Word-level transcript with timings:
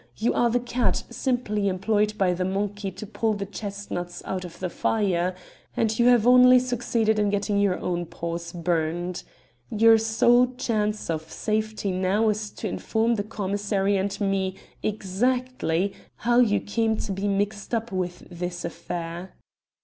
You 0.17 0.33
are 0.33 0.49
the 0.49 0.59
cat, 0.59 1.03
simply 1.11 1.67
employed 1.67 2.17
by 2.17 2.33
the 2.33 2.43
monkey 2.43 2.89
to 2.89 3.05
pull 3.05 3.35
the 3.35 3.45
chestnuts 3.45 4.23
out 4.25 4.43
of 4.43 4.59
the 4.59 4.67
fire, 4.71 5.35
and 5.77 5.99
you 5.99 6.07
have 6.07 6.25
only 6.25 6.57
succeeded 6.57 7.19
in 7.19 7.29
getting 7.29 7.59
your 7.59 7.77
own 7.79 8.07
paws 8.07 8.51
burnt. 8.51 9.23
Your 9.69 9.99
sole 9.99 10.55
chance 10.55 11.07
of 11.11 11.31
safety 11.31 11.91
now 11.91 12.29
is 12.29 12.49
to 12.49 12.67
inform 12.67 13.13
the 13.13 13.23
commissary 13.23 13.95
and 13.95 14.19
me 14.19 14.55
exactly 14.81 15.93
how 16.15 16.39
you 16.39 16.59
came 16.61 16.97
to 16.97 17.11
be 17.11 17.27
mixed 17.27 17.71
up 17.71 17.91
with 17.91 18.27
this 18.31 18.65
affair." 18.65 19.35